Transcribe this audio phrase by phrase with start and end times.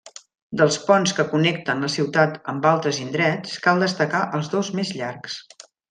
[0.61, 5.39] Dels ponts que connecten la ciutat amb altres indrets, cal destacar els dos més llargs.